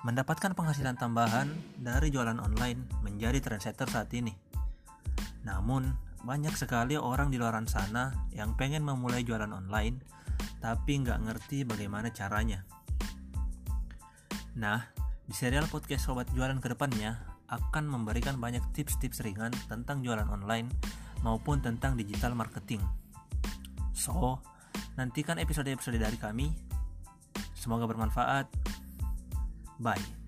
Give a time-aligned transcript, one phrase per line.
[0.00, 4.32] Mendapatkan penghasilan tambahan dari jualan online menjadi trendsetter saat ini.
[5.44, 5.92] Namun,
[6.24, 10.00] banyak sekali orang di luar sana yang pengen memulai jualan online,
[10.64, 12.64] tapi nggak ngerti bagaimana caranya.
[14.56, 14.88] Nah,
[15.24, 17.20] di serial podcast Sobat Jualan ke depannya
[17.52, 20.72] akan memberikan banyak tips-tips ringan tentang jualan online
[21.20, 22.80] maupun tentang digital marketing.
[23.92, 24.40] So,
[24.96, 26.48] nantikan episode-episode dari kami.
[27.52, 28.48] Semoga bermanfaat.
[29.80, 30.19] Bye.